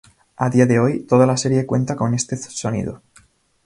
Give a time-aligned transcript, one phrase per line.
[0.35, 3.03] A día de hoy, toda la serie cuenta con este sonido.